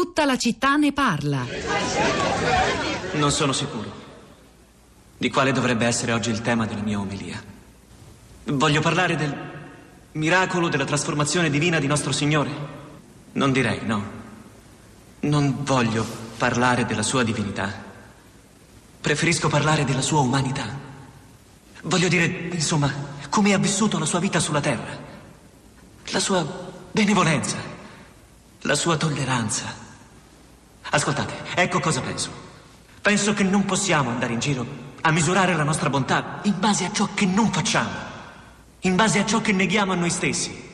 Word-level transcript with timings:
Tutta 0.00 0.24
la 0.24 0.38
città 0.38 0.76
ne 0.76 0.94
parla. 0.94 1.44
Non 3.12 3.30
sono 3.30 3.52
sicuro 3.52 3.92
di 5.18 5.28
quale 5.28 5.52
dovrebbe 5.52 5.84
essere 5.84 6.12
oggi 6.12 6.30
il 6.30 6.40
tema 6.40 6.64
della 6.64 6.80
mia 6.80 6.98
omelia. 6.98 7.38
Voglio 8.44 8.80
parlare 8.80 9.14
del 9.14 9.36
miracolo 10.12 10.70
della 10.70 10.86
trasformazione 10.86 11.50
divina 11.50 11.78
di 11.78 11.86
nostro 11.86 12.12
Signore. 12.12 12.50
Non 13.32 13.52
direi, 13.52 13.80
no. 13.84 14.02
Non 15.20 15.64
voglio 15.64 16.06
parlare 16.38 16.86
della 16.86 17.02
sua 17.02 17.22
divinità. 17.22 17.70
Preferisco 19.02 19.48
parlare 19.48 19.84
della 19.84 20.00
sua 20.00 20.20
umanità. 20.20 20.66
Voglio 21.82 22.08
dire, 22.08 22.48
insomma, 22.52 22.90
come 23.28 23.52
ha 23.52 23.58
vissuto 23.58 23.98
la 23.98 24.06
sua 24.06 24.18
vita 24.18 24.40
sulla 24.40 24.62
terra. 24.62 24.98
La 26.06 26.20
sua 26.20 26.42
benevolenza. 26.90 27.58
La 28.62 28.74
sua 28.74 28.96
tolleranza. 28.96 29.79
Ascoltate, 30.90 31.34
ecco 31.54 31.80
cosa 31.80 32.00
penso. 32.00 32.30
Penso 33.00 33.32
che 33.32 33.44
non 33.44 33.64
possiamo 33.64 34.10
andare 34.10 34.32
in 34.32 34.40
giro 34.40 34.66
a 35.02 35.10
misurare 35.10 35.54
la 35.54 35.62
nostra 35.62 35.88
bontà 35.88 36.40
in 36.42 36.58
base 36.58 36.84
a 36.84 36.92
ciò 36.92 37.08
che 37.14 37.26
non 37.26 37.50
facciamo, 37.52 37.90
in 38.80 38.96
base 38.96 39.20
a 39.20 39.26
ciò 39.26 39.40
che 39.40 39.52
neghiamo 39.52 39.92
a 39.92 39.96
noi 39.96 40.10
stessi, 40.10 40.68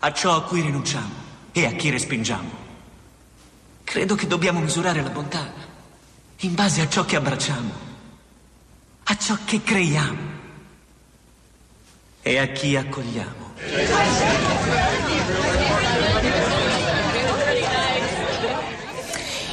a 0.00 0.12
ciò 0.12 0.34
a 0.34 0.42
cui 0.42 0.62
rinunciamo 0.62 1.26
e 1.52 1.66
a 1.66 1.72
chi 1.72 1.90
respingiamo. 1.90 2.66
Credo 3.84 4.14
che 4.14 4.26
dobbiamo 4.26 4.60
misurare 4.60 5.02
la 5.02 5.10
bontà 5.10 5.52
in 6.38 6.54
base 6.54 6.80
a 6.80 6.88
ciò 6.88 7.04
che 7.04 7.16
abbracciamo, 7.16 7.72
a 9.04 9.16
ciò 9.16 9.36
che 9.44 9.62
creiamo 9.62 10.36
e 12.22 12.38
a 12.38 12.46
chi 12.46 12.74
accogliamo. 12.76 13.46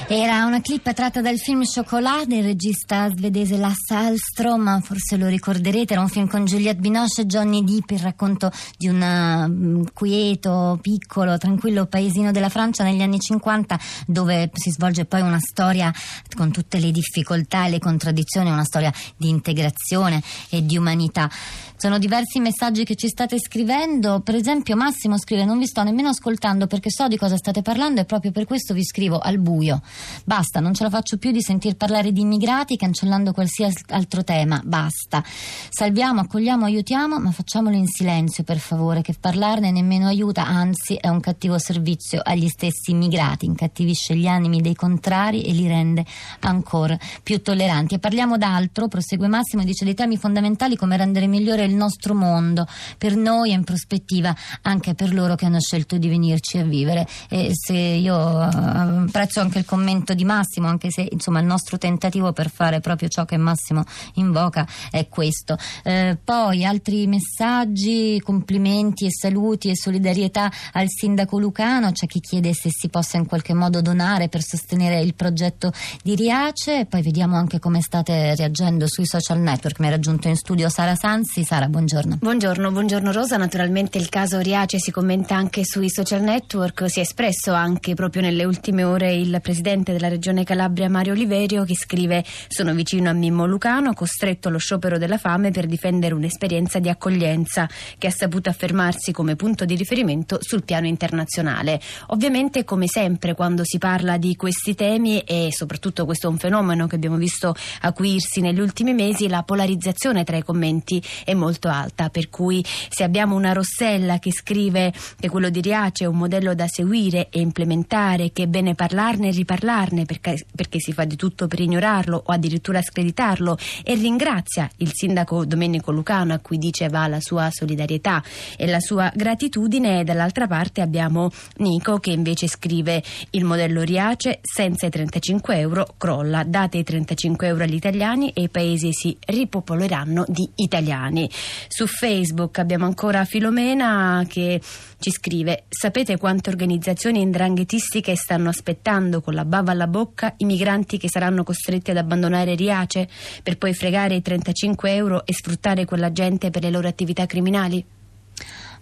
Era 0.08 0.45
una 0.45 0.62
clip 0.62 0.94
tratta 0.94 1.20
dal 1.20 1.40
film 1.40 1.64
Chocolat 1.64 2.27
del 2.27 2.44
regista 2.44 3.09
svedese 3.09 3.57
Lasse 3.57 3.96
Hallström, 3.96 4.80
forse 4.82 5.18
lo 5.18 5.27
ricorderete, 5.27 5.93
era 5.93 6.02
un 6.04 6.10
film 6.10 6.27
con 6.27 6.46
Juliette 6.46 6.80
Binoche 6.80 7.21
e 7.21 7.26
Johnny 7.26 7.63
Depp, 7.63 7.90
il 7.90 7.99
racconto 7.99 8.52
di 8.77 8.88
un 8.88 9.02
uh, 9.02 9.84
quieto, 9.93 10.77
piccolo, 10.80 11.40
tranquillo 11.40 11.88
paesino 11.88 12.32
della 12.32 12.49
Francia 12.49 12.84
negli 12.84 13.02
anni 13.02 13.20
50 13.20 13.80
dove 14.05 14.52
si 14.54 14.70
svolge 14.70 15.05
poi 15.05 15.21
una 15.21 15.40
storia 15.40 15.91
con 16.35 16.52
tutte 16.52 16.77
le 16.77 16.91
difficoltà 16.91 17.65
e 17.65 17.71
le 17.71 17.80
contraddizioni, 17.80 18.52
una 18.52 18.63
storia 18.63 18.93
di 19.18 19.30
integrazione 19.30 20.21
e 20.49 20.63
di 20.63 20.77
umanità. 20.77 21.32
Sono 21.77 21.98
diversi 21.98 22.40
messaggi 22.40 22.85
che 22.85 22.96
ci 22.96 23.10
state 23.10 23.40
scrivendo, 23.40 24.21
per 24.21 24.35
esempio 24.35 24.76
Massimo 24.76 25.18
scrive 25.18 25.46
non 25.46 25.58
vi 25.58 25.65
sto 25.65 25.84
nemmeno 25.84 26.10
ascoltando 26.10 26.68
perché 26.68 26.90
so 26.90 27.08
di 27.08 27.18
cosa 27.18 27.35
state 27.37 27.62
parlando 27.63 28.02
e 28.02 28.05
proprio 28.05 28.32
per 28.32 28.46
questo 28.46 28.74
vi 28.74 28.84
scrivo 28.84 29.18
al 29.20 29.40
buio. 29.40 29.82
Basta, 30.24 30.60
non 30.60 30.74
ce 30.74 30.84
la 30.84 30.90
faccio 30.90 31.18
più 31.18 31.32
di 31.32 31.41
sentir 31.41 31.76
parlare 31.76 32.12
di 32.12 32.21
immigrati 32.21 32.77
cancellando 32.77 33.32
qualsiasi 33.32 33.84
altro 33.90 34.24
tema, 34.24 34.62
basta. 34.63 35.24
Salviamo, 35.70 36.21
accogliamo, 36.21 36.65
aiutiamo, 36.65 37.20
ma 37.20 37.32
facciamolo 37.32 37.76
in 37.76 37.87
silenzio 37.87 38.43
per 38.43 38.57
favore, 38.57 39.02
che 39.02 39.15
parlarne 39.20 39.71
nemmeno 39.71 40.07
aiuta, 40.07 40.46
anzi 40.46 40.96
è 40.96 41.07
un 41.07 41.20
cattivo 41.20 41.57
servizio 41.57 42.21
agli 42.24 42.48
stessi 42.48 42.91
immigrati, 42.91 43.46
incattivisce 43.46 44.15
gli 44.15 44.27
animi 44.27 44.62
dei 44.62 44.76
contrari 44.76 45.43
e 45.43 45.52
li 45.52 45.68
rende 45.68 46.05
ancora 46.41 46.98
più 47.24 47.41
tolleranti. 47.41 47.96
E 47.96 47.99
parliamo 47.99 48.37
d'altro, 48.37 48.87
prosegue 48.87 49.27
Massimo, 49.27 49.63
dice 49.63 49.85
dei 49.85 49.93
temi 49.93 50.18
fondamentali 50.18 50.76
come 50.76 50.98
rendere 50.98 51.27
migliore 51.27 51.63
il 51.63 51.76
nostro 51.76 52.13
mondo 52.13 52.68
per 52.98 53.15
noi 53.15 53.52
e 53.52 53.54
in 53.54 53.63
prospettiva 53.63 54.35
anche 54.63 54.93
per 54.93 55.13
loro 55.13 55.35
che 55.35 55.46
hanno 55.46 55.59
scelto 55.59 55.98
di 55.98 56.07
venirci 56.07 56.57
a 56.57 56.63
vivere. 56.63 57.07
E 57.30 57.52
se 57.54 57.74
io 57.74 58.15
uh, 58.15 59.04
apprezzo 59.05 59.40
anche 59.40 59.59
il 59.59 59.65
commento 59.65 59.85
di 59.94 60.26
Massimo, 60.26 60.68
anche 60.68 60.90
se 60.90 61.08
insomma 61.10 61.40
il 61.40 61.46
nostro 61.46 61.78
tentativo 61.78 62.34
per 62.34 62.50
fare 62.50 62.80
proprio 62.80 63.08
ciò 63.08 63.26
che 63.26 63.38
Massimo 63.38 63.84
invoca 64.16 64.68
è 64.90 65.08
questo. 65.08 65.58
Eh, 65.84 66.18
poi 66.24 66.66
altri 66.66 67.08
messaggi, 67.08 68.20
complimenti 68.24 69.06
e 69.06 69.12
saluti 69.12 69.70
e 69.70 69.76
solidarietà 69.76 70.52
al 70.74 70.88
sindaco 70.90 71.38
Lucano, 71.38 71.92
c'è 71.92 72.08
chi 72.08 72.20
chiede 72.20 72.54
se 72.54 72.70
si 72.72 72.90
possa 72.90 73.18
in 73.18 73.28
qualche 73.28 73.54
modo 73.54 73.82
donare 73.82 74.28
per 74.28 74.42
sostenere 74.42 75.02
il 75.02 75.14
progetto 75.14 75.72
di 76.02 76.16
Riace, 76.16 76.86
poi 76.86 77.02
vediamo 77.02 77.36
anche 77.36 77.59
come 77.59 77.82
state 77.82 78.36
reagendo 78.36 78.88
sui 78.88 79.06
social 79.06 79.40
network. 79.40 79.80
Mi 79.80 79.88
ha 79.88 79.92
raggiunto 79.92 80.28
in 80.28 80.36
studio 80.36 80.70
Sara 80.70 80.96
Sansi. 80.96 81.44
Sara, 81.44 81.68
buongiorno. 81.68 82.18
Buongiorno, 82.20 82.72
buongiorno 82.72 83.12
Rosa. 83.12 83.38
Naturalmente 83.38 83.98
il 83.98 84.09
caso 84.09 84.40
Riace 84.40 84.80
si 84.80 84.92
commenta 84.92 85.36
anche 85.36 85.64
sui 85.64 85.90
social 85.90 86.22
network, 86.22 86.90
si 86.90 87.00
è 87.00 87.02
espresso 87.04 87.54
anche 87.54 87.94
proprio 87.94 88.22
nelle 88.22 88.46
ultime 88.46 88.84
ore 88.84 89.14
il 89.14 89.40
presidente 89.42 89.75
della 89.75 90.08
regione 90.08 90.44
Calabria 90.44 90.90
Mario 90.90 91.13
Oliverio 91.13 91.63
che 91.66 91.75
scrive 91.75 92.24
sono 92.47 92.74
vicino 92.74 93.09
a 93.09 93.13
Mimmo 93.13 93.46
Lucano, 93.46 93.94
costretto 93.94 94.47
allo 94.47 94.58
sciopero 94.58 94.97
della 94.97 95.18
fame 95.18 95.52
per 95.52 95.66
difendere 95.66 96.13
un'esperienza 96.13 96.80
di 96.80 96.88
accoglienza 96.88 97.68
che 97.97 98.08
ha 98.08 98.12
saputo 98.12 98.50
affermarsi 98.50 99.12
come 99.12 99.35
punto 99.35 99.66
di 99.66 99.75
riferimento 99.75 100.38
sul 100.40 100.64
piano 100.64 100.88
internazionale. 100.88 101.81
Ovviamente 102.08 102.64
come 102.64 102.88
sempre 102.88 103.34
quando 103.34 103.64
si 103.66 103.78
parla 103.78 104.18
di 104.18 104.35
questi 104.35 104.75
temi 104.75 105.19
e 105.19 105.50
soprattutto 105.52 106.06
questo 106.06 106.28
è 106.28 106.30
un 106.30 106.38
fenomeno 106.38 106.88
che 106.88 106.96
abbiamo 106.96 107.18
visto 107.18 107.53
acuirsi 107.81 108.40
negli 108.41 108.59
ultimi 108.59 108.94
mesi, 108.94 109.28
la 109.28 109.44
polarizzazione 109.44 110.24
tra 110.24 110.38
i 110.38 110.44
commenti 110.44 111.03
è 111.25 111.34
molto 111.34 111.68
alta, 111.68 112.09
per 112.09 112.30
cui 112.30 112.64
se 112.90 113.03
abbiamo 113.03 113.35
una 113.35 113.52
Rossella 113.52 114.19
che 114.19 114.31
scrive 114.31 114.94
che 115.19 115.30
quello 115.30 115.50
di 115.50 115.59
Riace 115.62 116.06
è 116.06 116.08
un 116.08 116.18
modello 116.18 116.53
da 116.56 116.68
seguire 116.68 117.28
e 117.30 117.40
implementare, 117.41 118.31
che 118.31 118.44
è 118.44 118.47
bene 118.47 118.75
parlarne 118.75 119.28
e 119.28 119.31
riparlarne 119.31 119.64
perché, 120.06 120.46
perché 120.56 120.80
si 120.80 120.94
fa 120.94 121.06
di 121.06 121.16
tutto 121.16 121.48
per 121.48 121.59
ignorarlo 121.59 122.22
o 122.26 122.31
addirittura 122.31 122.81
screditarlo 122.81 123.58
e 123.84 123.96
ringrazia 123.96 124.70
il 124.78 124.92
sindaco 124.94 125.46
Domenico 125.46 125.92
Lucano 125.92 126.34
a 126.34 126.40
cui 126.40 126.58
dice 126.58 126.88
va 126.88 127.08
la 127.08 127.20
sua 127.20 127.50
solidarietà 127.52 128.24
e 128.58 128.68
la 128.68 128.80
sua 128.80 129.12
gratitudine 129.14 130.00
e 130.00 130.03
dall'altra 130.03 130.48
parte 130.48 130.81
abbiamo 130.81 131.31
Nico 131.58 132.00
che 132.00 132.12
invece 132.12 132.48
scrive 132.48 133.03
il 133.31 133.44
modello 133.44 133.81
Riace 133.81 134.40
senza 134.42 134.86
i 134.86 134.90
35 134.90 135.58
euro 135.58 135.96
crolla, 135.97 136.44
date 136.44 136.78
i 136.78 136.84
35 136.84 137.47
euro 137.47 137.64
agli 137.64 137.74
italiani 137.74 138.30
e 138.30 138.44
i 138.44 138.50
paesi 138.50 138.94
si 138.94 139.18
ripopoleranno 139.20 140.26
di 140.28 140.50
italiani. 140.56 141.30
Su 141.68 141.88
Facebook 141.88 142.59
abbiamo 142.59 142.86
ancora 142.86 143.26
Filomena 143.26 144.24
che 144.28 144.62
ci 145.00 145.12
scrive: 145.12 145.66
Sapete 145.70 146.18
quante 146.18 146.50
organizzazioni 146.50 147.22
indranghetistiche 147.22 148.16
stanno 148.16 148.50
aspettando 148.50 149.22
con 149.22 149.34
la 149.34 149.46
bava 149.56 149.72
alla 149.72 149.88
bocca 149.88 150.34
i 150.38 150.46
migranti 150.46 150.98
che 150.98 151.10
saranno 151.10 151.44
costretti 151.44 151.92
ad 151.92 151.98
abbandonare 151.98 152.56
Riace 152.56 153.08
per 153.42 153.58
poi 153.58 153.74
fregare 153.74 154.16
i 154.16 154.22
35 154.22 154.94
euro 154.94 155.26
e 155.26 155.34
sfruttare 155.34 155.86
quella 155.86 156.12
gente 156.12 156.50
per 156.50 156.64
le 156.64 156.72
loro 156.72 156.90
attività 156.90 157.26
criminali? 157.26 157.86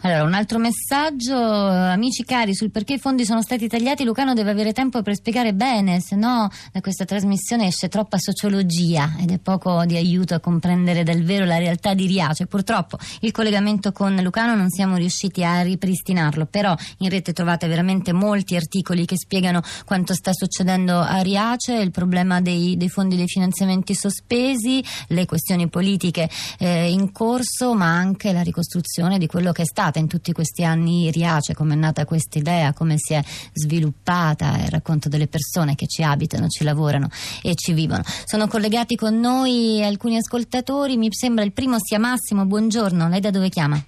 Allora, 0.06 0.24
un 0.24 0.34
altro 0.34 0.60
messaggio, 0.60 1.34
amici 1.34 2.26
cari, 2.26 2.54
sul 2.54 2.72
perché 2.72 2.96
i 2.96 3.00
fondi 3.00 3.24
sono 3.24 3.42
stati 3.42 3.70
tagliati, 3.70 4.04
Lucano 4.04 4.34
deve 4.34 4.52
avere 4.52 4.74
tempo 4.74 5.02
per 5.02 5.16
spiegare 5.16 5.54
bene, 5.54 6.02
se 6.02 6.18
no 6.18 6.50
da 6.74 6.82
questa 6.82 7.06
trasmissione 7.06 7.68
esce 7.68 7.88
troppa 7.88 8.18
sociologia 8.18 9.16
ed 9.18 9.32
è 9.32 9.40
poco 9.40 9.86
di 9.86 9.96
aiuto 9.96 10.34
a 10.36 10.42
comprendere 10.42 11.04
davvero 11.04 11.46
la 11.46 11.58
realtà 11.58 11.94
di 11.94 12.06
Riace. 12.06 12.48
Purtroppo 12.48 12.98
il 13.22 13.32
collegamento 13.32 13.94
con 13.94 14.14
Lucano 14.18 14.56
non 14.56 14.70
siamo 14.70 14.98
riusciti 14.98 15.42
a 15.42 15.62
ripristinarlo, 15.62 16.48
però 16.48 16.76
in 16.98 17.10
rete 17.10 17.32
trovate 17.32 17.68
veramente 17.68 18.12
molti 18.12 18.58
articoli 18.58 19.06
che 19.06 19.16
spiegano 19.16 19.62
quanto 19.86 20.14
sta 20.14 20.34
succedendo 20.34 21.00
a 21.00 21.22
Riace, 21.22 21.76
il 21.76 21.92
problema 21.92 22.42
dei, 22.42 22.76
dei 22.76 22.90
fondi 22.90 23.16
dei 23.16 23.28
finanziamenti 23.28 23.96
sospesi, 23.96 24.84
le 25.08 25.26
questioni 25.26 25.70
politiche 25.70 26.30
eh, 26.60 26.92
in 26.92 27.14
corso, 27.14 27.74
ma 27.74 27.86
anche 27.86 28.34
la 28.34 28.42
ricostruzione 28.42 29.18
di 29.18 29.28
quello 29.28 29.54
che 29.54 29.62
è 29.62 29.66
stato 29.66 29.92
in 30.00 30.08
tutti 30.08 30.32
questi 30.32 30.64
anni 30.64 31.12
Riace, 31.12 31.54
come 31.54 31.74
è 31.74 31.78
nata 31.78 32.06
questa 32.06 32.38
idea, 32.38 32.74
come 32.74 32.96
si 32.98 33.14
è 33.14 33.22
sviluppata, 33.54 34.58
il 34.64 34.70
racconto 34.70 35.10
delle 35.10 35.28
persone 35.28 35.76
che 35.76 35.88
ci 35.88 36.04
abitano, 36.04 36.48
ci 36.48 36.64
lavorano 36.64 37.10
e 37.42 37.56
ci 37.56 37.74
vivono. 37.74 38.04
Sono 38.26 38.48
collegati 38.48 38.96
con 38.96 39.20
noi 39.20 39.84
alcuni 39.84 40.18
ascoltatori, 40.18 40.98
mi 40.98 41.08
sembra 41.12 41.44
il 41.44 41.52
primo 41.52 41.78
sia 41.80 42.00
Massimo, 42.00 42.46
buongiorno, 42.46 43.08
lei 43.08 43.20
da 43.20 43.32
dove 43.32 43.50
chiama? 43.50 43.82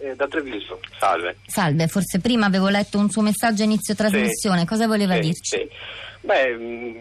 Eh, 0.00 0.14
da 0.14 0.28
Treviso, 0.28 0.78
salve. 0.98 1.38
Salve, 1.46 1.88
forse 1.88 2.20
prima 2.20 2.46
avevo 2.46 2.68
letto 2.68 2.98
un 2.98 3.10
suo 3.10 3.22
messaggio 3.22 3.62
a 3.62 3.64
inizio 3.64 3.94
trasmissione, 3.94 4.60
sì, 4.60 4.66
cosa 4.66 4.86
voleva 4.86 5.14
sì, 5.14 5.20
dirci? 5.20 5.56
Sì. 5.56 5.68
Beh, 6.20 6.56
mh, 6.56 6.62
mm, 6.62 6.96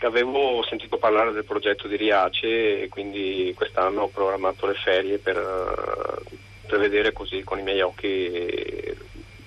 avevo 0.00 0.64
sentito 0.68 0.96
parlare 0.96 1.32
del 1.32 1.44
progetto 1.44 1.86
di 1.88 1.96
Riace 1.96 2.82
e 2.82 2.88
quindi 2.88 3.52
quest'anno 3.54 4.02
ho 4.02 4.08
programmato 4.08 4.66
le 4.66 4.74
ferie 4.74 5.18
per 5.18 5.36
per 6.66 6.78
vedere 6.78 7.12
così 7.12 7.42
con 7.42 7.58
i 7.58 7.62
miei 7.62 7.80
occhi 7.80 8.94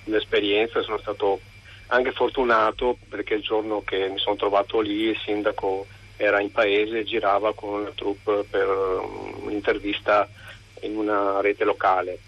l'esperienza. 0.04 0.82
Sono 0.82 0.98
stato 0.98 1.40
anche 1.88 2.12
fortunato 2.12 2.98
perché 3.08 3.34
il 3.34 3.42
giorno 3.42 3.82
che 3.84 4.08
mi 4.08 4.18
sono 4.18 4.36
trovato 4.36 4.80
lì 4.80 5.08
il 5.08 5.18
sindaco 5.24 5.86
era 6.16 6.40
in 6.40 6.52
paese 6.52 6.98
e 6.98 7.04
girava 7.04 7.54
con 7.54 7.80
una 7.80 7.92
troupe 7.94 8.44
per 8.48 8.68
un'intervista 9.42 10.28
in 10.82 10.96
una 10.96 11.40
rete 11.40 11.64
locale. 11.64 12.18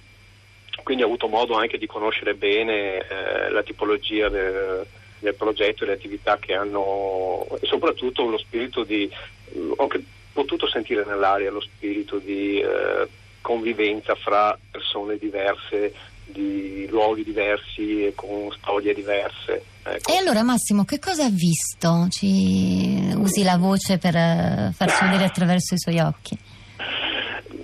Quindi 0.82 1.02
ho 1.02 1.06
avuto 1.06 1.28
modo 1.28 1.54
anche 1.54 1.78
di 1.78 1.86
conoscere 1.86 2.34
bene 2.34 3.06
eh, 3.06 3.50
la 3.50 3.62
tipologia 3.62 4.28
de, 4.28 4.84
del 5.18 5.34
progetto 5.34 5.84
e 5.84 5.86
le 5.88 5.92
attività 5.92 6.38
che 6.38 6.54
hanno 6.54 7.46
e 7.60 7.66
soprattutto 7.66 8.28
lo 8.28 8.38
spirito 8.38 8.82
di 8.82 9.08
ho 9.54 9.82
anche 9.82 10.02
potuto 10.32 10.66
sentire 10.66 11.04
nell'aria 11.04 11.50
lo 11.50 11.60
spirito 11.60 12.18
di 12.18 12.60
eh, 12.60 13.06
convivenza 13.42 14.14
fra 14.14 14.58
persone 14.70 15.18
diverse 15.18 15.92
di 16.24 16.86
luoghi 16.88 17.22
diversi 17.22 18.06
e 18.06 18.12
con 18.14 18.50
storie 18.58 18.94
diverse. 18.94 19.62
Ecco. 19.82 20.12
E 20.12 20.16
allora 20.16 20.42
Massimo, 20.42 20.84
che 20.84 20.98
cosa 20.98 21.24
ha 21.24 21.30
visto? 21.30 22.06
Ci 22.08 23.12
usi 23.14 23.42
la 23.42 23.58
voce 23.58 23.98
per 23.98 24.16
eh, 24.16 24.72
farci 24.74 25.04
vedere 25.04 25.24
attraverso 25.24 25.74
i 25.74 25.78
suoi 25.78 25.98
occhi. 25.98 26.38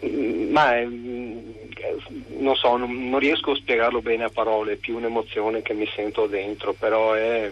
Mm, 0.05 0.51
ma 0.51 0.77
è, 0.77 0.87
non 2.39 2.55
so, 2.57 2.77
non, 2.77 3.09
non, 3.09 3.19
riesco 3.19 3.53
a 3.53 3.57
spiegarlo 3.57 4.01
bene 4.01 4.25
a 4.25 4.31
parole, 4.31 4.73
è 4.73 4.77
più 4.77 4.97
un'emozione 4.97 5.63
che 5.63 5.75
mi 5.75 5.89
sento 5.95 6.27
dentro, 6.27 6.73
però 6.73 7.15
è... 7.15 7.51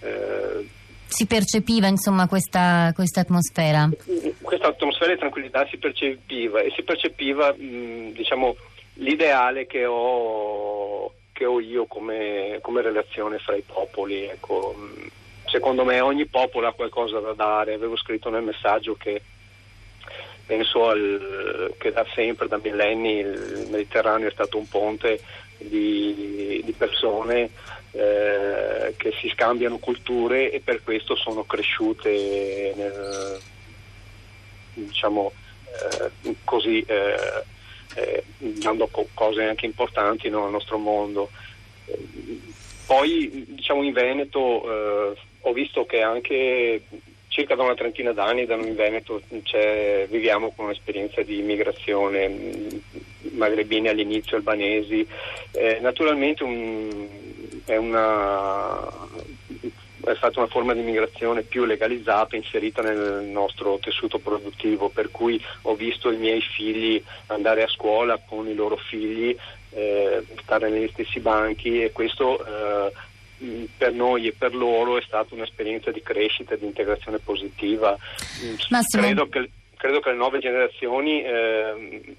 Eh, 0.00 0.68
si 1.06 1.26
percepiva 1.26 1.88
insomma 1.88 2.28
questa, 2.28 2.92
questa, 2.94 3.20
atmosfera? 3.20 3.88
Questa 4.50 4.66
atmosfera 4.66 5.12
di 5.12 5.18
tranquillità 5.20 5.64
si 5.68 5.76
percepiva 5.76 6.60
e 6.60 6.72
si 6.74 6.82
percepiva 6.82 7.54
mh, 7.56 8.14
diciamo, 8.14 8.56
l'ideale 8.94 9.68
che 9.68 9.86
ho, 9.86 11.12
che 11.32 11.44
ho 11.44 11.60
io 11.60 11.86
come, 11.86 12.58
come, 12.60 12.82
relazione 12.82 13.38
fra 13.38 13.54
i 13.54 13.62
popoli. 13.64 14.24
Ecco. 14.24 14.74
Secondo 15.46 15.84
me 15.84 16.00
ogni 16.00 16.26
popolo 16.26 16.66
ha 16.66 16.72
qualcosa 16.72 17.20
da 17.20 17.32
dare, 17.32 17.74
avevo 17.74 17.96
scritto 17.96 18.28
nel 18.28 18.42
messaggio 18.42 18.96
che 18.96 19.22
penso 20.44 20.88
al, 20.88 21.72
che 21.78 21.92
da 21.92 22.04
sempre, 22.12 22.48
da 22.48 22.58
millenni, 22.60 23.18
il 23.18 23.68
Mediterraneo 23.70 24.26
è 24.26 24.32
stato 24.32 24.58
un 24.58 24.68
ponte 24.68 25.20
di, 25.58 26.60
di 26.64 26.72
persone 26.72 27.50
eh, 27.92 28.94
che 28.96 29.12
si 29.20 29.28
scambiano 29.28 29.78
culture 29.78 30.50
e 30.50 30.58
per 30.58 30.82
questo 30.82 31.14
sono 31.14 31.44
cresciute 31.44 32.72
nel, 32.74 33.40
diciamo 34.74 35.32
eh, 36.22 36.34
così 36.44 36.84
eh, 36.86 37.44
eh 37.94 38.24
dando 38.38 38.86
co- 38.88 39.08
cose 39.14 39.44
anche 39.44 39.66
importanti 39.66 40.28
no, 40.28 40.46
al 40.46 40.50
nostro 40.50 40.78
mondo. 40.78 41.30
Poi 42.86 43.44
diciamo 43.48 43.82
in 43.82 43.92
Veneto 43.92 45.12
eh, 45.12 45.16
ho 45.40 45.52
visto 45.52 45.86
che 45.86 46.02
anche 46.02 46.82
circa 47.28 47.54
da 47.54 47.62
una 47.62 47.74
trentina 47.74 48.12
d'anni 48.12 48.44
da 48.44 48.56
noi 48.56 48.68
in 48.68 48.74
Veneto 48.74 49.22
viviamo 50.08 50.52
con 50.54 50.66
un'esperienza 50.66 51.22
di 51.22 51.38
immigrazione, 51.38 52.28
mm, 52.28 52.68
magrebini 53.36 53.88
all'inizio, 53.88 54.36
albanesi. 54.36 55.06
Eh, 55.52 55.78
naturalmente 55.80 56.42
un, 56.42 57.08
è, 57.64 57.76
una, 57.76 58.88
è 60.12 60.16
stata 60.16 60.40
una 60.40 60.48
forma 60.48 60.72
di 60.72 60.80
immigrazione 60.80 61.42
più 61.42 61.64
legalizzata, 61.64 62.36
inserita 62.36 62.82
nel 62.82 63.24
nostro 63.24 63.78
tessuto 63.78 64.18
produttivo, 64.18 64.88
per 64.88 65.10
cui 65.10 65.42
ho 65.62 65.74
visto 65.74 66.10
i 66.10 66.16
miei 66.16 66.40
figli 66.40 67.02
andare 67.26 67.62
a 67.62 67.68
scuola 67.68 68.20
con 68.24 68.46
i 68.48 68.54
loro 68.54 68.76
figli, 68.76 69.36
eh, 69.70 70.24
stare 70.42 70.68
negli 70.68 70.88
stessi 70.92 71.20
banchi 71.20 71.82
e 71.82 71.92
questo 71.92 72.44
eh, 72.44 72.92
per 73.76 73.92
noi 73.92 74.26
e 74.26 74.34
per 74.36 74.54
loro 74.54 74.98
è 74.98 75.02
stata 75.02 75.34
un'esperienza 75.34 75.90
di 75.90 76.02
crescita 76.02 76.54
e 76.54 76.58
di 76.58 76.66
integrazione 76.66 77.18
positiva. 77.18 77.96
Credo 79.00 79.28
che, 79.28 79.50
credo 79.76 80.00
che, 80.00 80.10
le 80.10 80.16
nuove 80.16 80.38
generazioni 80.40 81.22
eh, 81.22 82.16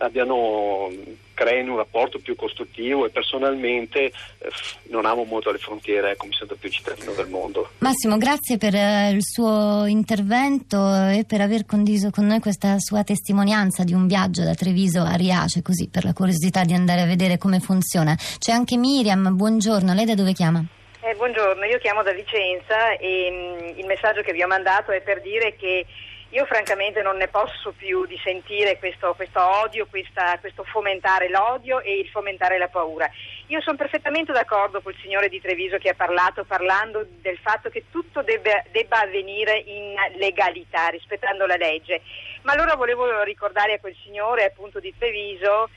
abbiano 0.00 0.88
creino 1.40 1.72
un 1.72 1.78
rapporto 1.78 2.18
più 2.18 2.36
costruttivo 2.36 3.06
e 3.06 3.10
personalmente 3.10 3.98
eh, 4.04 4.12
non 4.90 5.06
amo 5.06 5.24
molto 5.24 5.50
le 5.50 5.56
frontiere, 5.56 6.10
ecco, 6.10 6.26
mi 6.26 6.34
sento 6.34 6.54
più 6.56 6.68
cittadino 6.68 7.12
del 7.12 7.28
mondo. 7.28 7.70
Massimo, 7.78 8.18
grazie 8.18 8.58
per 8.58 8.74
eh, 8.74 9.10
il 9.10 9.22
suo 9.22 9.86
intervento 9.86 10.76
e 11.08 11.24
per 11.26 11.40
aver 11.40 11.64
condiviso 11.64 12.10
con 12.10 12.26
noi 12.26 12.40
questa 12.40 12.78
sua 12.78 13.04
testimonianza 13.04 13.84
di 13.84 13.94
un 13.94 14.06
viaggio 14.06 14.42
da 14.42 14.54
Treviso 14.54 15.00
a 15.00 15.14
Riace, 15.14 15.62
così 15.62 15.88
per 15.88 16.04
la 16.04 16.12
curiosità 16.12 16.64
di 16.64 16.74
andare 16.74 17.00
a 17.00 17.06
vedere 17.06 17.38
come 17.38 17.60
funziona. 17.60 18.14
C'è 18.38 18.52
anche 18.52 18.76
Miriam, 18.76 19.34
buongiorno, 19.34 19.94
lei 19.94 20.04
da 20.04 20.14
dove 20.14 20.34
chiama? 20.34 20.62
Eh, 21.02 21.14
buongiorno, 21.14 21.64
io 21.64 21.78
chiamo 21.78 22.02
da 22.02 22.12
Vicenza 22.12 22.92
e 22.98 23.30
mh, 23.30 23.64
mm, 23.64 23.78
il 23.78 23.86
messaggio 23.86 24.20
che 24.20 24.34
vi 24.34 24.42
ho 24.42 24.46
mandato 24.46 24.90
è 24.90 25.00
per 25.00 25.22
dire 25.22 25.56
che 25.56 25.86
io 26.30 26.44
francamente 26.46 27.02
non 27.02 27.16
ne 27.16 27.26
posso 27.26 27.72
più 27.72 28.06
di 28.06 28.18
sentire 28.22 28.78
questo, 28.78 29.14
questo 29.14 29.44
odio, 29.62 29.86
questa, 29.86 30.38
questo 30.38 30.62
fomentare 30.62 31.28
l'odio 31.28 31.80
e 31.80 31.98
il 31.98 32.08
fomentare 32.08 32.56
la 32.56 32.68
paura. 32.68 33.10
Io 33.48 33.60
sono 33.60 33.76
perfettamente 33.76 34.30
d'accordo 34.32 34.80
col 34.80 34.94
signore 35.02 35.28
di 35.28 35.40
Treviso 35.40 35.78
che 35.78 35.88
ha 35.88 35.94
parlato 35.94 36.44
parlando 36.44 37.04
del 37.20 37.38
fatto 37.38 37.68
che 37.68 37.86
tutto 37.90 38.22
debba, 38.22 38.62
debba 38.70 39.00
avvenire 39.00 39.58
in 39.58 39.94
legalità, 40.18 40.86
rispettando 40.88 41.46
la 41.46 41.56
legge. 41.56 42.02
Ma 42.42 42.52
allora 42.52 42.76
volevo 42.76 43.22
ricordare 43.22 43.74
a 43.74 43.80
quel 43.80 43.96
signore 44.04 44.44
appunto 44.44 44.78
di 44.78 44.94
Treviso 44.96 45.68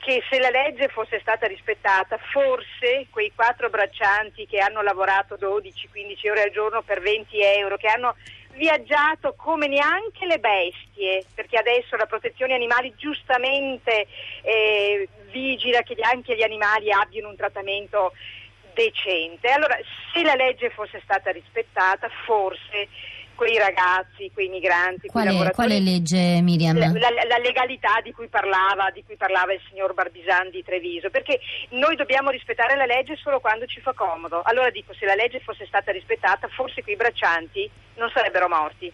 che 0.00 0.24
se 0.28 0.38
la 0.38 0.50
legge 0.50 0.88
fosse 0.88 1.20
stata 1.20 1.46
rispettata, 1.46 2.18
forse 2.32 3.06
quei 3.10 3.30
quattro 3.34 3.68
braccianti 3.68 4.46
che 4.46 4.58
hanno 4.58 4.80
lavorato 4.80 5.36
12-15 5.36 6.30
ore 6.30 6.42
al 6.42 6.50
giorno 6.50 6.82
per 6.82 7.00
20 7.00 7.40
euro, 7.42 7.76
che 7.76 7.86
hanno 7.86 8.16
viaggiato 8.52 9.34
come 9.36 9.66
neanche 9.66 10.26
le 10.26 10.38
bestie, 10.38 11.24
perché 11.34 11.56
adesso 11.56 11.96
la 11.96 12.06
protezione 12.06 12.54
animali 12.54 12.92
giustamente 12.96 14.06
eh, 14.42 15.08
vigila 15.30 15.82
che 15.82 15.96
anche 16.00 16.36
gli 16.36 16.42
animali 16.42 16.92
abbiano 16.92 17.28
un 17.28 17.36
trattamento 17.36 18.12
decente. 18.74 19.48
Allora, 19.48 19.78
se 20.12 20.22
la 20.22 20.34
legge 20.34 20.70
fosse 20.70 21.00
stata 21.02 21.30
rispettata, 21.30 22.08
forse 22.24 22.88
quei 23.40 23.56
ragazzi, 23.56 24.30
quei 24.34 24.48
migranti, 24.48 25.08
quale, 25.08 25.34
quei 25.34 25.50
quale 25.52 25.80
legge 25.80 26.42
Miriam? 26.42 26.76
La, 26.76 27.08
la, 27.08 27.24
la, 27.26 27.38
legalità 27.38 27.98
di 28.02 28.12
cui, 28.12 28.28
parlava, 28.28 28.90
di 28.90 29.02
cui 29.02 29.16
parlava 29.16 29.54
il 29.54 29.62
signor 29.66 29.94
Barbisan 29.94 30.50
di 30.50 30.62
Treviso, 30.62 31.08
perché 31.08 31.40
noi 31.70 31.96
dobbiamo 31.96 32.28
rispettare 32.28 32.76
la 32.76 32.84
legge 32.84 33.16
solo 33.16 33.40
quando 33.40 33.64
ci 33.64 33.80
fa 33.80 33.94
comodo. 33.94 34.42
Allora 34.44 34.68
dico, 34.68 34.92
se 34.92 35.06
la 35.06 35.14
legge 35.14 35.40
fosse 35.40 35.64
stata 35.64 35.90
rispettata, 35.90 36.48
forse 36.48 36.82
quei 36.82 36.96
braccianti 36.96 37.70
non 37.94 38.10
sarebbero 38.12 38.46
morti 38.46 38.92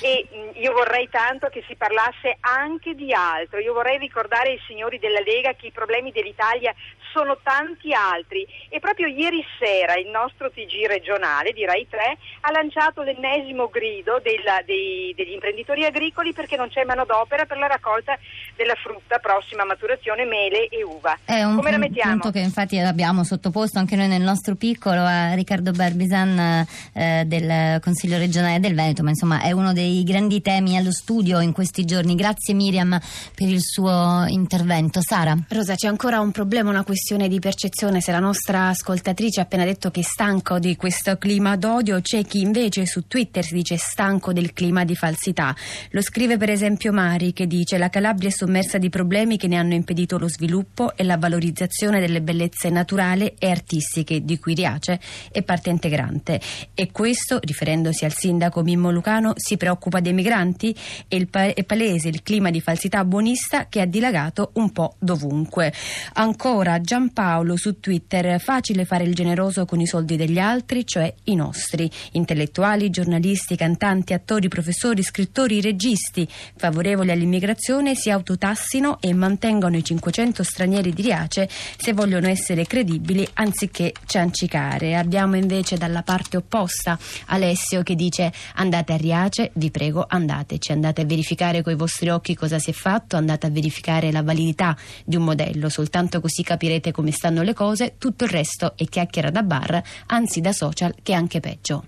e 0.00 0.28
mm, 0.30 0.48
io 0.54 0.72
vorrei 0.72 1.08
tanto 1.08 1.48
che 1.48 1.64
si 1.66 1.76
parlasse 1.76 2.36
anche 2.40 2.94
di 2.94 3.12
altro. 3.12 3.58
Io 3.58 3.72
vorrei 3.72 3.98
ricordare 3.98 4.50
ai 4.50 4.60
signori 4.66 4.98
della 4.98 5.20
Lega 5.20 5.54
che 5.54 5.68
i 5.68 5.72
problemi 5.72 6.12
dell'Italia 6.12 6.74
sono 7.16 7.38
tanti 7.42 7.94
altri 7.94 8.46
e 8.68 8.78
proprio 8.78 9.06
ieri 9.06 9.42
sera 9.58 9.96
il 9.96 10.08
nostro 10.08 10.50
TG 10.50 10.84
regionale 10.84 11.52
di 11.52 11.64
Rai 11.64 11.86
3 11.88 12.18
ha 12.42 12.52
lanciato 12.52 13.00
l'ennesimo 13.00 13.70
grido 13.72 14.20
della, 14.22 14.60
dei, 14.66 15.14
degli 15.16 15.32
imprenditori 15.32 15.86
agricoli 15.86 16.34
perché 16.34 16.56
non 16.56 16.68
c'è 16.68 16.84
manodopera 16.84 17.46
per 17.46 17.56
la 17.56 17.68
raccolta 17.68 18.18
della 18.54 18.74
frutta 18.74 19.16
prossima 19.16 19.62
a 19.62 19.64
maturazione, 19.64 20.26
mele 20.26 20.68
e 20.68 20.84
uva. 20.84 21.16
È 21.24 21.42
un 21.42 21.56
Come 21.56 21.70
la 21.70 21.78
mettiamo? 21.78 22.20
punto 22.20 22.30
che 22.30 22.40
infatti 22.40 22.78
abbiamo 22.78 23.24
sottoposto 23.24 23.78
anche 23.78 23.96
noi 23.96 24.08
nel 24.08 24.20
nostro 24.20 24.54
piccolo 24.54 25.00
a 25.00 25.32
Riccardo 25.32 25.70
Barbisan 25.70 26.66
eh, 26.92 27.24
del 27.24 27.80
Consiglio 27.80 28.18
regionale 28.18 28.60
del 28.60 28.74
Veneto, 28.74 29.02
ma 29.02 29.08
insomma 29.08 29.40
è 29.40 29.52
uno 29.52 29.72
dei 29.72 30.02
grandi 30.04 30.42
temi 30.42 30.76
allo 30.76 30.92
studio 30.92 31.40
in 31.40 31.52
questi 31.52 31.86
giorni. 31.86 32.14
Grazie 32.14 32.52
Miriam 32.52 33.00
per 33.34 33.48
il 33.48 33.62
suo 33.62 34.26
intervento. 34.28 35.00
Sara. 35.00 35.34
Rosa, 35.48 35.74
c'è 35.74 35.88
ancora 35.88 36.20
un 36.20 36.30
problema, 36.30 36.68
una 36.68 36.84
questione 36.84 37.04
di 37.14 37.38
percezione. 37.38 38.00
Se 38.00 38.10
la 38.10 38.18
nostra 38.18 38.68
ascoltatrice 38.68 39.38
ha 39.38 39.44
appena 39.44 39.64
detto 39.64 39.92
che 39.92 40.00
è 40.00 40.02
stanco 40.02 40.58
di 40.58 40.74
questo 40.74 41.16
clima 41.18 41.56
d'odio, 41.56 42.00
c'è 42.00 42.24
chi 42.24 42.40
invece 42.40 42.84
su 42.84 43.06
Twitter 43.06 43.44
si 43.44 43.54
dice 43.54 43.76
stanco 43.76 44.32
del 44.32 44.52
clima 44.52 44.84
di 44.84 44.96
falsità. 44.96 45.54
Lo 45.90 46.02
scrive 46.02 46.36
per 46.36 46.50
esempio 46.50 46.92
Mari 46.92 47.32
che 47.32 47.46
dice 47.46 47.78
la 47.78 47.90
Calabria 47.90 48.28
è 48.28 48.32
sommersa 48.32 48.78
di 48.78 48.88
problemi 48.88 49.36
che 49.36 49.46
ne 49.46 49.56
hanno 49.56 49.74
impedito 49.74 50.18
lo 50.18 50.28
sviluppo 50.28 50.96
e 50.96 51.04
la 51.04 51.16
valorizzazione 51.16 52.00
delle 52.00 52.22
bellezze 52.22 52.70
naturali 52.70 53.32
e 53.38 53.50
artistiche 53.50 54.24
di 54.24 54.38
cui 54.40 54.54
Riace 54.54 54.98
è 55.30 55.42
parte 55.42 55.70
integrante. 55.70 56.40
E 56.74 56.90
questo, 56.90 57.38
riferendosi 57.40 58.04
al 58.04 58.12
sindaco 58.12 58.62
Mimmo 58.62 58.90
Lucano, 58.90 59.32
si 59.36 59.56
preoccupa 59.56 60.00
dei 60.00 60.12
migranti 60.12 60.74
e 61.06 61.16
il 61.16 61.28
pa- 61.28 61.54
è 61.54 61.62
palese 61.62 62.08
il 62.08 62.24
clima 62.24 62.50
di 62.50 62.60
falsità 62.60 63.04
buonista 63.04 63.68
che 63.68 63.80
ha 63.80 63.86
dilagato 63.86 64.50
un 64.54 64.72
po' 64.72 64.96
dovunque. 64.98 65.72
Ancora 66.14 66.80
Giampaolo 66.86 67.56
su 67.56 67.80
Twitter, 67.80 68.40
facile 68.40 68.84
fare 68.84 69.02
il 69.02 69.12
generoso 69.12 69.64
con 69.64 69.80
i 69.80 69.88
soldi 69.88 70.14
degli 70.14 70.38
altri, 70.38 70.86
cioè 70.86 71.12
i 71.24 71.34
nostri. 71.34 71.90
Intellettuali, 72.12 72.90
giornalisti, 72.90 73.56
cantanti, 73.56 74.12
attori, 74.12 74.46
professori, 74.46 75.02
scrittori, 75.02 75.60
registi 75.60 76.28
favorevoli 76.54 77.10
all'immigrazione 77.10 77.96
si 77.96 78.08
autotassino 78.08 79.00
e 79.00 79.12
mantengono 79.14 79.76
i 79.76 79.82
500 79.82 80.44
stranieri 80.44 80.92
di 80.92 81.02
Riace 81.02 81.48
se 81.76 81.92
vogliono 81.92 82.28
essere 82.28 82.66
credibili 82.66 83.26
anziché 83.32 83.92
ciancicare. 84.06 84.94
Abbiamo 84.94 85.34
invece 85.34 85.76
dalla 85.76 86.04
parte 86.04 86.36
opposta 86.36 86.96
Alessio 87.26 87.82
che 87.82 87.96
dice 87.96 88.32
andate 88.54 88.92
a 88.92 88.96
Riace, 88.96 89.50
vi 89.54 89.72
prego 89.72 90.06
andateci, 90.08 90.70
andate 90.70 91.00
a 91.00 91.04
verificare 91.04 91.62
con 91.62 91.72
i 91.72 91.76
vostri 91.76 92.10
occhi 92.10 92.36
cosa 92.36 92.60
si 92.60 92.70
è 92.70 92.72
fatto, 92.72 93.16
andate 93.16 93.46
a 93.46 93.50
verificare 93.50 94.12
la 94.12 94.22
validità 94.22 94.76
di 95.04 95.16
un 95.16 95.24
modello, 95.24 95.68
soltanto 95.68 96.20
così 96.20 96.44
capirete 96.44 96.74
vedete 96.76 96.92
come 96.92 97.10
stanno 97.10 97.42
le 97.42 97.54
cose, 97.54 97.96
tutto 97.98 98.24
il 98.24 98.30
resto 98.30 98.74
è 98.76 98.84
chiacchiera 98.84 99.30
da 99.30 99.42
bar, 99.42 99.82
anzi 100.08 100.40
da 100.40 100.52
social 100.52 100.94
che 101.02 101.12
è 101.12 101.14
anche 101.14 101.40
peggio. 101.40 101.84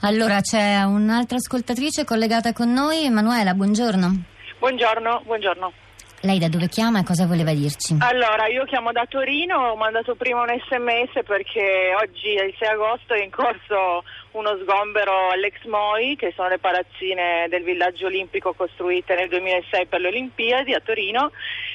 Allora 0.00 0.40
c'è 0.40 0.82
un'altra 0.82 1.36
ascoltatrice 1.36 2.04
collegata 2.04 2.52
con 2.52 2.72
noi, 2.72 3.04
Emanuela, 3.04 3.54
buongiorno. 3.54 4.24
Buongiorno, 4.58 5.22
buongiorno. 5.24 5.72
Lei 6.24 6.38
da 6.38 6.48
dove 6.48 6.68
chiama 6.68 7.00
e 7.00 7.04
cosa 7.04 7.26
voleva 7.26 7.52
dirci? 7.52 7.96
Allora, 7.98 8.46
io 8.46 8.64
chiamo 8.64 8.92
da 8.92 9.04
Torino, 9.08 9.72
ho 9.72 9.76
mandato 9.76 10.14
prima 10.14 10.42
un 10.42 10.54
sms 10.56 11.24
perché 11.26 11.92
oggi 12.00 12.28
il 12.28 12.54
6 12.56 12.68
agosto 12.68 13.14
è 13.14 13.22
in 13.22 13.30
corso 13.30 14.04
uno 14.32 14.56
sgombero 14.62 15.30
all'Ex 15.30 15.64
Moi, 15.64 16.14
che 16.14 16.32
sono 16.36 16.48
le 16.48 16.58
palazzine 16.58 17.46
del 17.48 17.64
villaggio 17.64 18.06
olimpico 18.06 18.54
costruite 18.54 19.16
nel 19.16 19.28
2006 19.28 19.86
per 19.86 20.00
le 20.00 20.08
Olimpiadi 20.08 20.72
a 20.74 20.80
Torino 20.80 21.32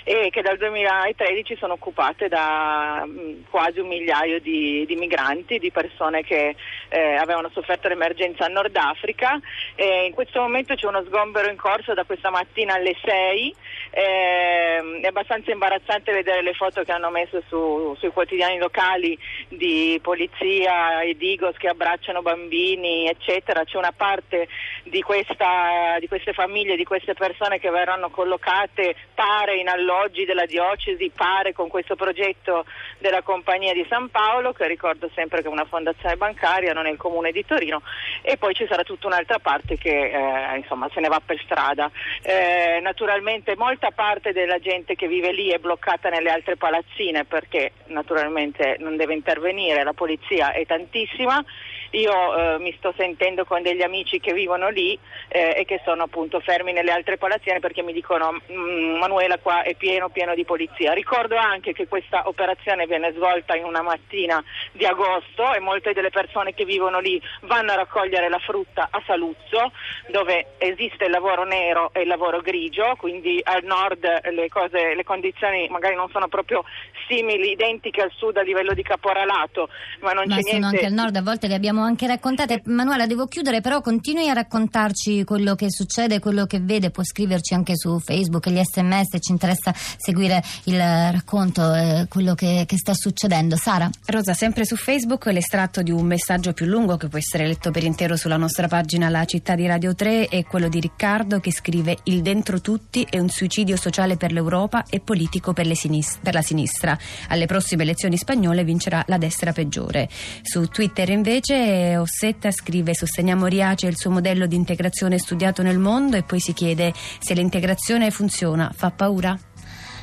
e 0.09 0.29
che 0.29 0.41
dal 0.41 0.55
2013 0.55 1.57
sono 1.57 1.73
occupate 1.73 2.29
da 2.29 3.05
quasi 3.49 3.79
un 3.79 3.89
migliaio 3.89 4.39
di, 4.39 4.85
di, 4.87 4.95
migranti, 4.95 5.59
di 5.59 5.69
persone 5.69 6.23
che 6.23 6.55
eh, 6.87 7.15
avevano 7.15 7.49
sofferto 7.51 7.89
l'emergenza 7.89 8.45
a 8.45 8.47
Nord 8.47 8.73
Africa. 8.77 9.37
E 9.75 10.05
in 10.05 10.13
questo 10.13 10.39
momento 10.39 10.75
c'è 10.75 10.87
uno 10.87 11.03
sgombero 11.03 11.49
in 11.49 11.57
corso 11.57 11.93
da 11.93 12.05
questa 12.05 12.29
mattina 12.29 12.75
alle 12.75 12.95
6. 13.03 13.55
Eh, 13.89 14.99
è 15.01 15.07
abbastanza 15.07 15.51
imbarazzante 15.51 16.13
vedere 16.13 16.41
le 16.41 16.53
foto 16.53 16.83
che 16.83 16.91
hanno 16.93 17.09
messo 17.09 17.43
su, 17.49 17.93
sui 17.99 18.11
quotidiani 18.11 18.59
locali 18.59 19.17
di 19.49 19.99
polizia 20.01 21.01
e 21.01 21.17
digos 21.17 21.57
che 21.57 21.67
abbracciano 21.67 22.21
bambini 22.21 23.09
eccetera. 23.09 23.65
C'è 23.65 23.75
una 23.75 23.91
parte 23.91 24.47
di, 24.83 25.01
questa, 25.01 25.97
di 25.99 26.07
queste 26.07 26.31
famiglie, 26.31 26.77
di 26.77 26.85
queste 26.85 27.13
persone 27.13 27.59
che 27.59 27.69
verranno 27.69 28.09
collocate, 28.09 28.95
pare 29.13 29.57
in 29.57 29.67
alloggi 29.97 30.25
della 30.25 30.45
diocesi, 30.45 31.11
pare 31.13 31.53
con 31.53 31.67
questo 31.67 31.95
progetto 31.95 32.65
della 32.99 33.21
Compagnia 33.21 33.73
di 33.73 33.85
San 33.89 34.09
Paolo, 34.09 34.53
che 34.53 34.67
ricordo 34.67 35.09
sempre 35.13 35.41
che 35.41 35.47
è 35.47 35.51
una 35.51 35.65
fondazione 35.65 36.15
bancaria, 36.15 36.73
non 36.73 36.85
è 36.85 36.91
il 36.91 36.97
comune 36.97 37.31
di 37.31 37.45
Torino, 37.45 37.81
e 38.21 38.37
poi 38.37 38.53
ci 38.53 38.65
sarà 38.67 38.83
tutta 38.83 39.07
un'altra 39.07 39.39
parte 39.39 39.77
che 39.77 40.11
eh, 40.11 40.57
insomma, 40.57 40.89
se 40.93 40.99
ne 40.99 41.07
va 41.07 41.21
per 41.23 41.39
strada. 41.43 41.89
Eh, 42.21 42.79
naturalmente 42.81 43.55
molta 43.55 43.91
parte 43.91 44.31
della 44.31 44.59
gente 44.59 44.95
che 44.95 45.07
vive 45.07 45.31
lì 45.31 45.49
è 45.49 45.57
bloccata 45.57 46.09
nelle 46.09 46.29
altre 46.29 46.57
palazzine 46.57 47.25
perché 47.25 47.71
naturalmente 47.87 48.77
non 48.79 48.95
deve 48.95 49.13
intervenire, 49.13 49.83
la 49.83 49.93
polizia 49.93 50.51
è 50.51 50.65
tantissima 50.65 51.43
io 51.91 52.35
eh, 52.35 52.59
mi 52.59 52.73
sto 52.77 52.93
sentendo 52.97 53.45
con 53.45 53.61
degli 53.61 53.81
amici 53.81 54.19
che 54.19 54.33
vivono 54.33 54.69
lì 54.69 54.97
eh, 55.29 55.55
e 55.57 55.65
che 55.65 55.81
sono 55.85 56.03
appunto 56.03 56.39
fermi 56.39 56.73
nelle 56.73 56.91
altre 56.91 57.17
palazzine 57.17 57.59
perché 57.59 57.81
mi 57.81 57.93
dicono 57.93 58.33
mm, 58.51 58.97
Manuela 58.97 59.37
qua 59.37 59.61
è 59.61 59.75
pieno 59.87 60.09
pieno 60.09 60.35
di 60.35 60.43
polizia. 60.43 60.91
Ricordo 60.91 61.37
anche 61.37 61.71
che 61.71 61.87
questa 61.87 62.27
operazione 62.27 62.85
viene 62.87 63.13
svolta 63.13 63.55
in 63.55 63.63
una 63.63 63.81
mattina 63.81 64.43
di 64.73 64.85
agosto 64.85 65.53
e 65.53 65.61
molte 65.61 65.93
delle 65.93 66.09
persone 66.09 66.53
che 66.53 66.65
vivono 66.65 66.99
lì 66.99 67.21
vanno 67.43 67.71
a 67.71 67.75
raccogliere 67.75 68.27
la 68.27 68.39
frutta 68.39 68.89
a 68.91 69.01
Saluzzo 69.05 69.71
dove 70.11 70.55
esiste 70.57 71.05
il 71.05 71.11
lavoro 71.11 71.45
nero 71.45 71.91
e 71.93 72.01
il 72.01 72.07
lavoro 72.07 72.41
grigio, 72.41 72.95
quindi 72.97 73.39
al 73.41 73.63
nord 73.63 74.03
le, 74.31 74.49
cose, 74.49 74.93
le 74.93 75.03
condizioni 75.05 75.67
magari 75.69 75.95
non 75.95 76.09
sono 76.11 76.27
proprio 76.27 76.65
simili, 77.07 77.51
identiche 77.51 78.01
al 78.01 78.11
sud 78.13 78.35
a 78.35 78.41
livello 78.41 78.73
di 78.73 78.83
caporalato, 78.83 79.69
ma 80.01 80.11
non 80.11 80.25
ma 80.27 80.35
c'è 80.35 80.41
niente. 80.41 80.59
Ma 80.59 80.67
anche 80.67 80.85
al 80.85 80.91
nord, 80.91 81.15
a 81.15 81.21
volte 81.21 81.47
le 81.47 81.55
abbiamo 81.55 81.81
anche 81.81 82.07
raccontate. 82.07 82.61
Manuela, 82.65 83.05
devo 83.05 83.27
chiudere, 83.27 83.61
però 83.61 83.79
continui 83.79 84.27
a 84.27 84.33
raccontarci 84.33 85.23
quello 85.23 85.55
che 85.55 85.69
succede, 85.69 86.19
quello 86.19 86.45
che 86.45 86.59
vede, 86.59 86.91
può 86.91 87.03
scriverci 87.03 87.53
anche 87.53 87.77
su 87.77 87.97
Facebook, 87.99 88.49
gli 88.49 88.61
sms, 88.61 89.17
ci 89.21 89.31
interessa 89.31 89.73
seguire 89.97 90.43
il 90.65 90.79
racconto, 90.79 91.73
eh, 91.73 92.05
quello 92.09 92.35
che, 92.35 92.63
che 92.65 92.77
sta 92.77 92.93
succedendo. 92.93 93.55
Sara? 93.55 93.89
Rosa, 94.05 94.33
sempre 94.33 94.65
su 94.65 94.75
Facebook 94.75 95.25
l'estratto 95.27 95.81
di 95.81 95.91
un 95.91 96.05
messaggio 96.05 96.53
più 96.53 96.65
lungo 96.65 96.97
che 96.97 97.07
può 97.07 97.17
essere 97.17 97.47
letto 97.47 97.71
per 97.71 97.83
intero 97.83 98.15
sulla 98.15 98.37
nostra 98.37 98.67
pagina 98.67 99.09
La 99.09 99.25
città 99.25 99.55
di 99.55 99.65
Radio 99.67 99.95
3 99.95 100.27
è 100.27 100.43
quello 100.43 100.67
di 100.67 100.79
Riccardo 100.79 101.39
che 101.39 101.51
scrive 101.51 101.97
Il 102.03 102.21
dentro 102.21 102.61
tutti 102.61 103.05
è 103.09 103.19
un 103.19 103.29
suicidio 103.29 103.75
sociale 103.75 104.17
per 104.17 104.31
l'Europa 104.31 104.85
e 104.89 104.99
politico 104.99 105.53
per, 105.53 105.73
sinistra, 105.75 106.19
per 106.23 106.33
la 106.33 106.41
sinistra. 106.41 106.97
Alle 107.29 107.45
prossime 107.45 107.83
elezioni 107.83 108.17
spagnole 108.17 108.63
vincerà 108.63 109.03
la 109.07 109.17
destra 109.17 109.51
peggiore. 109.51 110.09
Su 110.41 110.65
Twitter 110.67 111.09
invece 111.09 111.97
Ossetta 111.97 112.51
scrive 112.51 112.95
Sosteniamo 112.95 113.45
Riace 113.45 113.87
e 113.87 113.89
il 113.89 113.97
suo 113.97 114.11
modello 114.11 114.45
di 114.45 114.55
integrazione 114.55 115.17
studiato 115.17 115.61
nel 115.61 115.77
mondo 115.77 116.17
e 116.17 116.23
poi 116.23 116.39
si 116.39 116.53
chiede 116.53 116.93
se 117.19 117.33
l'integrazione 117.33 118.11
funziona, 118.11 118.71
fa 118.75 118.91
paura? 118.91 119.37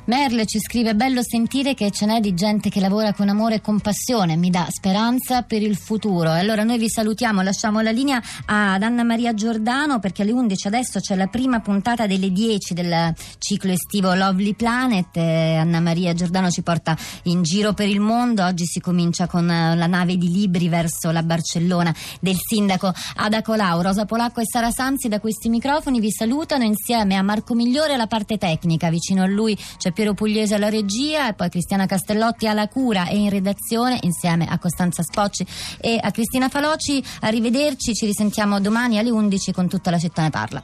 Merle 0.06 0.44
ci 0.44 0.61
scrive: 0.61 0.94
Bello 0.94 1.23
sentire 1.23 1.73
che 1.73 1.90
ce 1.90 2.04
n'è 2.04 2.20
di 2.20 2.34
gente 2.34 2.68
che 2.68 2.78
lavora 2.78 3.14
con 3.14 3.30
amore 3.30 3.54
e 3.54 3.61
compassione, 3.62 4.37
mi 4.37 4.50
dà 4.50 4.66
speranza 4.68 5.42
per 5.42 5.62
il 5.62 5.76
futuro. 5.76 6.34
E 6.34 6.40
allora 6.40 6.62
noi 6.62 6.76
vi 6.76 6.90
salutiamo, 6.90 7.40
lasciamo 7.40 7.80
la 7.80 7.90
linea 7.90 8.23
ad 8.44 8.82
Anna 8.82 9.02
Maria 9.02 9.32
Giordano 9.32 10.00
perché 10.00 10.20
alle 10.20 10.32
11 10.32 10.66
adesso 10.66 11.00
c'è 11.00 11.16
la 11.16 11.28
prima 11.28 11.61
puntata 11.61 12.06
delle 12.06 12.30
10 12.30 12.75
del 12.75 13.14
ciclo 13.38 13.73
estivo 13.73 14.12
Lovely 14.12 14.52
Planet. 14.52 15.16
Anna 15.16 15.80
Maria 15.80 16.12
Giordano 16.12 16.50
ci 16.50 16.61
porta 16.61 16.94
in 17.23 17.42
giro 17.42 17.73
per 17.73 17.88
il 17.88 18.00
mondo. 18.00 18.44
Oggi 18.44 18.66
si 18.66 18.80
comincia 18.80 19.26
con 19.26 19.50
eh, 19.50 19.75
la 19.75 19.87
nave 19.87 20.18
di 20.18 20.30
libri 20.30 20.68
verso 20.68 21.12
la 21.12 21.23
Barcellona 21.23 21.94
del 22.20 22.37
sindaco 22.38 22.92
Ada 23.16 23.40
Colau. 23.40 23.80
Rosa 23.80 24.04
Polacco 24.04 24.40
e 24.40 24.44
Sara 24.44 24.70
Sanzi 24.70 25.08
da 25.08 25.18
questi 25.18 25.49
microfoni 25.49 25.99
vi 25.99 26.11
salutano 26.11 26.64
insieme 26.64 27.14
a 27.14 27.23
Marco 27.23 27.54
Migliore 27.54 27.94
alla 27.94 28.06
parte 28.06 28.37
tecnica. 28.37 28.90
Vicino 28.90 29.23
a 29.23 29.26
lui 29.26 29.56
c'è 29.78 29.92
Piero 29.94 30.12
Pugliese 30.12 30.56
alla 30.56 30.68
regia 30.68 31.28
e 31.28 31.32
poi 31.34 31.48
Cristiana 31.48 31.86
Castellotti 31.86 32.46
alla 32.46 32.68
cura 32.68 33.08
e 33.08 33.16
in 33.16 33.30
redazione 33.30 33.98
insieme 34.02 34.46
a 34.46 34.58
Costanza 34.58 35.02
Spocci 35.02 35.46
e 35.80 35.98
a 36.02 36.10
Cristina 36.10 36.48
Faloci. 36.48 37.02
Arrivederci, 37.20 37.94
ci 37.94 38.04
risentiamo 38.04 38.60
domani 38.60 38.98
alle 38.98 39.10
11 39.10 39.52
con 39.52 39.68
tutta 39.68 39.90
la 39.90 39.98
città 39.98 40.22
ne 40.22 40.30
parla. 40.30 40.62